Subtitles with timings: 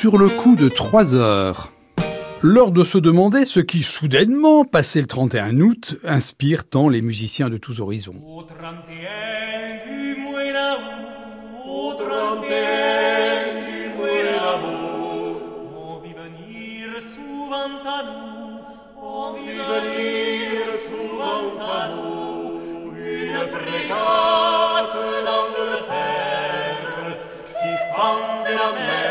[0.00, 1.72] sur le coup de 3 heures.
[2.40, 7.50] L'heure de se demander ce qui, soudainement, passé le 31 août, inspire tant les musiciens
[7.50, 8.14] de tous horizons.
[8.26, 8.56] Au 31
[9.86, 10.40] du mois
[11.66, 12.08] au 31
[13.66, 14.08] du mois
[15.76, 18.56] on vit venir souvent à nous,
[18.96, 22.56] on vit venir souvent à nous,
[22.96, 24.96] une frégate
[25.26, 26.40] d'Angleterre
[27.60, 29.09] qui fendait la mer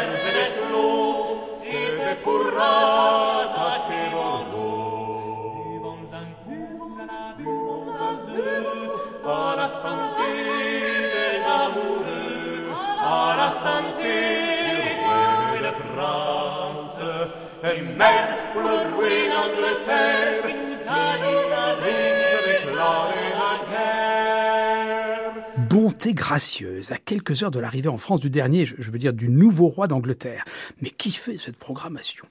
[25.70, 29.28] Bonté gracieuse, à quelques heures de l'arrivée en France du dernier, je veux dire du
[29.28, 30.46] nouveau roi d'Angleterre.
[30.82, 32.26] Mais qui fait cette programmation?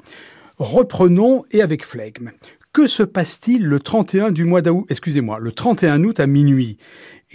[0.56, 2.30] Reprenons et avec flegme.
[2.78, 6.78] Que se passe-t-il le 31 du mois d'août, excusez-moi, le 31 août à minuit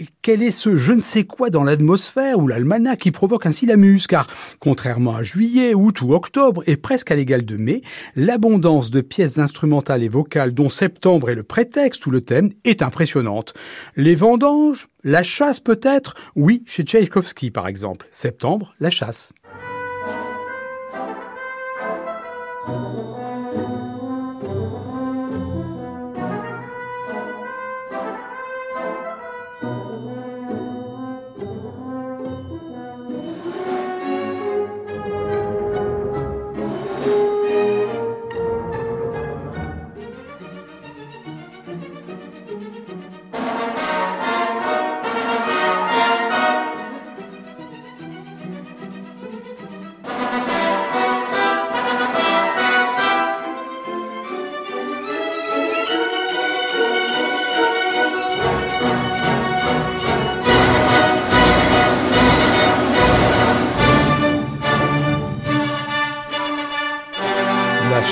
[0.00, 3.64] et quel est ce je ne sais quoi dans l'atmosphère ou l'almanach qui provoque ainsi
[3.64, 4.08] la muse?
[4.08, 4.26] Car,
[4.58, 7.82] contrairement à juillet, août ou octobre, et presque à l'égal de mai,
[8.16, 12.82] l'abondance de pièces instrumentales et vocales dont septembre est le prétexte ou le thème est
[12.82, 13.54] impressionnante.
[13.94, 14.88] Les vendanges?
[15.04, 16.14] La chasse peut-être?
[16.34, 18.08] Oui, chez Tchaïkovski par exemple.
[18.10, 19.32] Septembre, la chasse.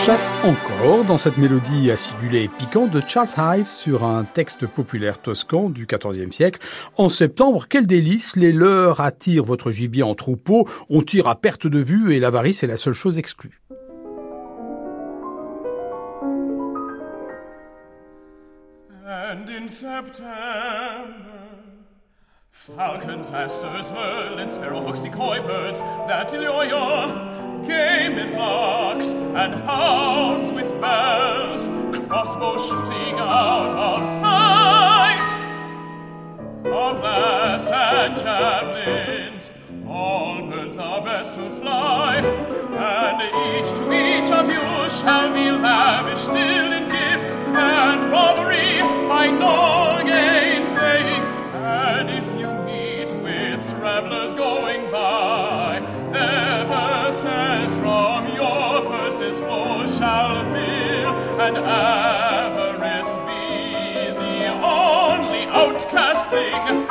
[0.07, 5.23] Chasse encore dans cette mélodie acidulée et piquante de Charles Hive sur un texte populaire
[5.23, 6.59] toscan du XIVe siècle.
[6.97, 11.69] En septembre, quel délice, les leurs attirent votre gibier en troupeau, on tire à perte
[11.69, 13.61] de vue et l'avarice est la seule chose exclue.
[19.07, 20.27] And in September,
[22.51, 26.33] falcons, asters, merlins, sparrowhawks, decoy birds, that
[27.67, 31.69] came in flocks, and hounds with bells,
[32.09, 35.31] crossbows shooting out of sight.
[36.65, 39.51] Arblast and javelins,
[39.87, 46.25] all birds the best to fly, and each to each of you shall be lavished
[46.25, 49.82] still in gifts and robbery by no
[61.43, 66.87] and avarice be the only outcast thing.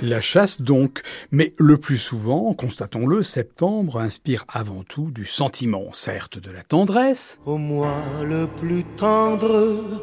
[0.00, 1.00] La chasse donc,
[1.30, 7.38] mais le plus souvent, constatons-le, septembre inspire avant tout du sentiment, certes de la tendresse.
[7.46, 10.02] Au mois le plus tendre,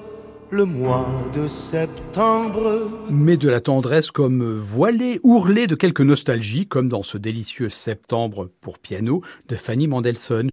[0.50, 2.90] le mois de septembre.
[3.12, 8.50] Mais de la tendresse comme voilée, ourlée de quelque nostalgie, comme dans ce délicieux septembre
[8.62, 10.50] pour piano de Fanny Mendelssohn.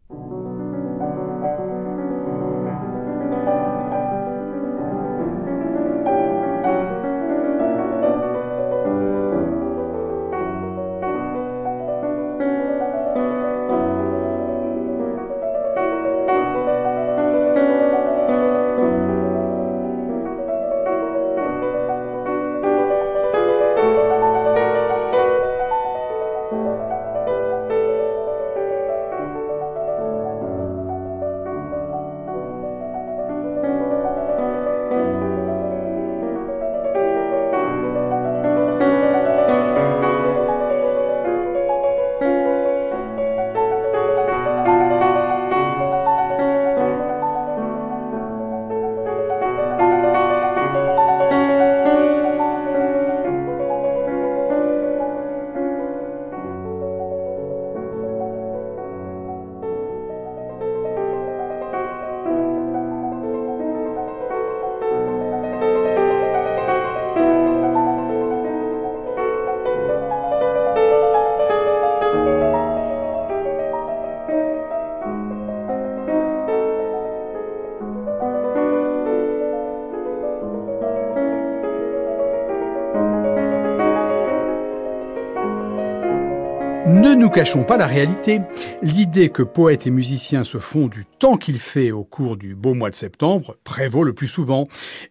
[87.37, 88.41] Cachons pas la réalité.
[88.81, 92.73] L'idée que poètes et musiciens se font du temps qu'il fait au cours du beau
[92.73, 94.69] mois de septembre prévaut le plus souvent.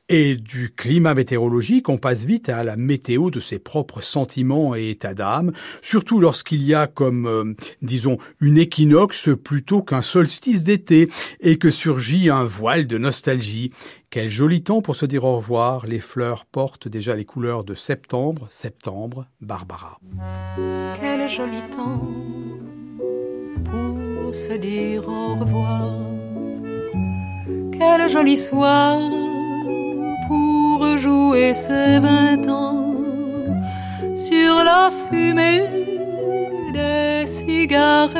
[0.10, 4.89] Et du climat météorologique, on passe vite à la météo de ses propres sentiments et
[4.89, 5.51] états d'âme,
[5.83, 11.10] surtout lorsqu'il y a comme, euh, disons, une équinoxe plutôt qu'un solstice d'été
[11.42, 13.69] et que surgit un voile de nostalgie.
[14.16, 15.86] Quel joli temps pour se dire au revoir.
[15.88, 20.00] Les fleurs portent déjà les couleurs de septembre, septembre, Barbara.
[21.02, 22.00] Quel joli temps
[23.66, 25.90] pour se dire au revoir.
[27.74, 29.02] Quel joli soir
[30.30, 32.96] pour jouer ces vingt ans
[34.16, 35.62] sur la fumée
[36.72, 38.16] des cigarettes.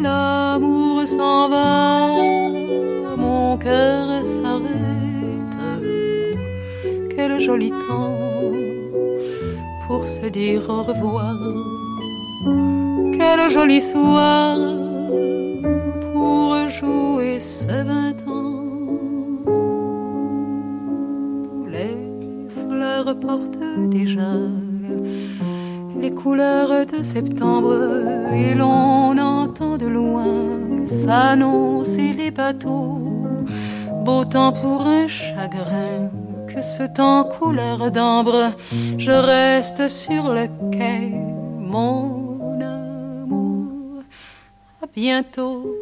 [0.00, 2.17] L'amour s'en va
[3.48, 4.06] mon cœur
[4.36, 5.64] s'arrête.
[7.14, 8.14] Quel joli temps
[9.86, 11.34] pour se dire au revoir.
[13.16, 14.58] Quel joli soir
[16.12, 18.66] pour jouer ce vingt ans.
[21.74, 21.96] Les
[22.58, 24.32] fleurs portent déjà
[26.02, 27.74] les couleurs de septembre
[28.42, 33.27] et l'on entend de loin s'annoncer les bateaux.
[34.08, 36.08] Beau temps pour un chagrin,
[36.46, 38.52] que ce temps couleur d'ambre,
[38.96, 41.10] je reste sur le quai,
[41.58, 44.02] mon amour.
[44.82, 45.76] À bientôt.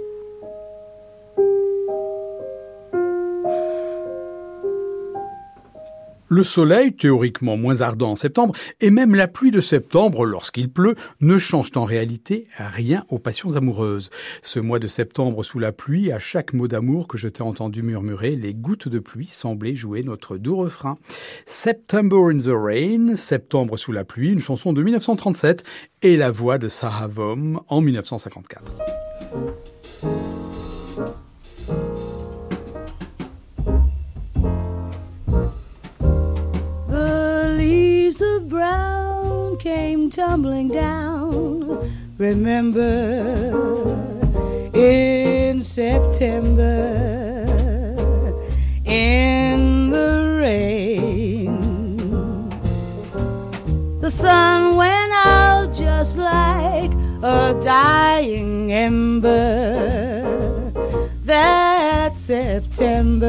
[6.29, 10.97] Le soleil, théoriquement moins ardent en septembre, et même la pluie de septembre, lorsqu'il pleut,
[11.21, 14.11] ne changent en réalité rien aux passions amoureuses.
[14.43, 17.83] Ce mois de septembre sous la pluie, à chaque mot d'amour que je t'ai entendu
[17.83, 20.99] murmurer, les gouttes de pluie semblaient jouer notre doux refrain.
[21.47, 25.65] September in the Rain, Septembre sous la pluie, une chanson de 1937,
[26.03, 28.73] et la voix de Sarah Vaughan en 1954.
[40.11, 41.91] Tumbling down.
[42.19, 42.81] Remember
[44.75, 46.73] in September
[48.85, 51.61] in the rain.
[54.01, 56.93] The sun went out just like
[57.23, 60.23] a dying ember.
[61.25, 63.27] That September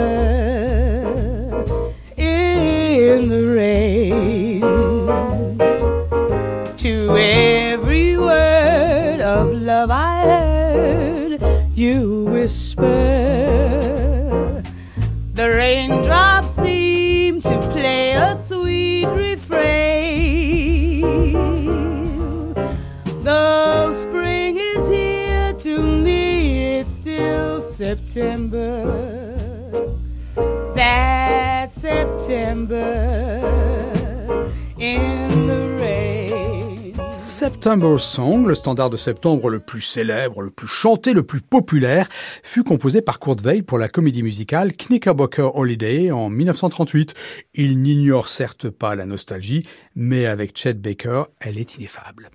[2.15, 4.36] in the rain.
[11.77, 12.81] You whisper.
[15.35, 21.03] The raindrops seem to play a sweet refrain.
[23.21, 28.83] Though spring is here, to me it's still September.
[30.73, 33.37] That September
[37.99, 42.09] Song, le standard de septembre le plus célèbre, le plus chanté, le plus populaire,
[42.41, 47.13] fut composé par Kurt Weill pour la comédie musicale Knickerbocker Holiday en 1938.
[47.53, 52.31] Il n'ignore certes pas la nostalgie, mais avec Chet Baker, elle est ineffable.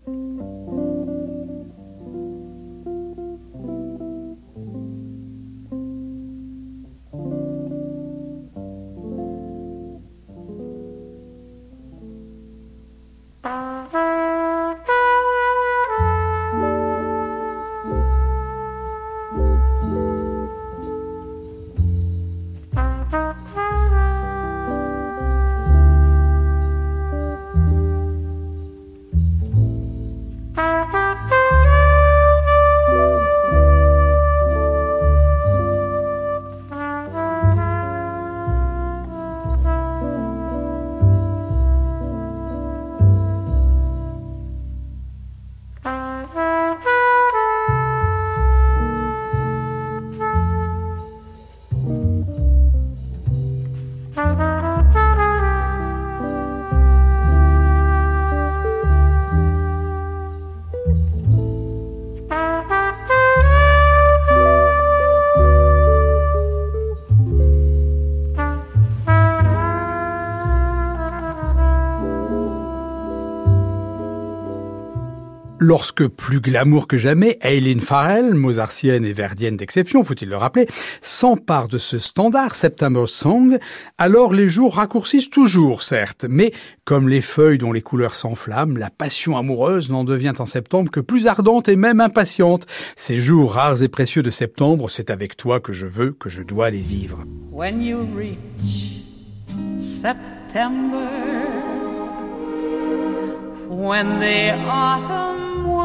[75.65, 80.67] Lorsque, plus glamour que jamais, Eileen Farrell, mozartienne et verdienne d'exception, faut-il le rappeler,
[81.01, 83.61] s'empare de ce standard September Song,
[83.97, 86.53] alors les jours raccourcissent toujours, certes, mais
[86.85, 90.99] comme les feuilles dont les couleurs s'enflamment, la passion amoureuse n'en devient en septembre que
[90.99, 92.67] plus ardente et même impatiente.
[92.97, 96.43] Ces jours rares et précieux de septembre, c'est avec toi que je veux, que je
[96.43, 97.25] dois les vivre.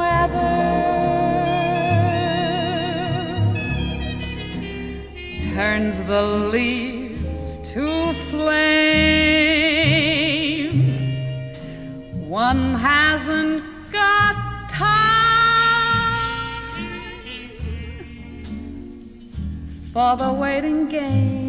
[0.07, 0.55] Weather
[5.53, 6.23] turns the
[6.53, 7.87] leaves to
[8.29, 8.77] flame,
[12.47, 14.35] one hasn't got
[14.69, 16.19] time
[19.93, 21.47] for the waiting game.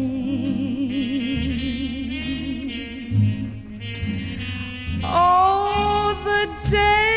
[5.11, 7.08] Oh, the days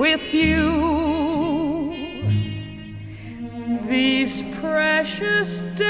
[0.00, 1.92] with you.
[3.86, 5.89] These precious days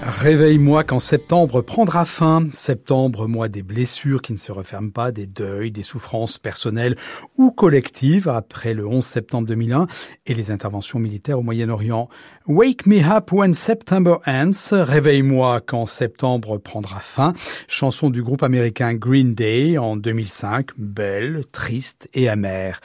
[0.00, 2.48] Réveille-moi quand septembre prendra fin.
[2.54, 6.96] Septembre, mois des blessures qui ne se referment pas, des deuils, des souffrances personnelles
[7.36, 9.86] ou collectives après le 11 septembre 2001
[10.24, 12.08] et les interventions militaires au Moyen-Orient.
[12.46, 14.70] Wake me up when September ends.
[14.70, 17.34] Réveille-moi quand septembre prendra fin.
[17.68, 20.68] Chanson du groupe américain Green Day en 2005.
[20.78, 22.80] Belle, triste et amère.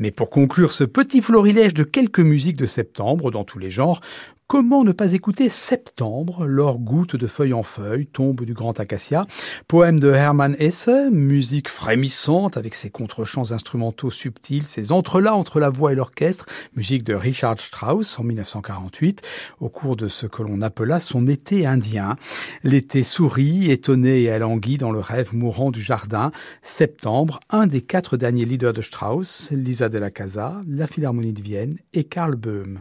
[0.00, 4.00] Mais pour conclure ce petit florilège de quelques musiques de septembre dans tous les genres,
[4.50, 9.28] Comment ne pas écouter Septembre, lors goutte de feuille en feuille, tombe du grand acacia,
[9.68, 15.70] poème de Hermann Hesse, musique frémissante avec ses contrechants instrumentaux subtils, ses entrelacs entre la
[15.70, 19.22] voix et l'orchestre, musique de Richard Strauss en 1948,
[19.60, 22.16] au cours de ce que l'on appela son été indien.
[22.64, 26.32] L'été sourit, étonné et alangui dans le rêve mourant du jardin.
[26.60, 29.52] Septembre, un des quatre derniers leaders de Strauss,
[29.90, 32.80] de la Casa, la Philharmonie de Vienne et Karl Böhm.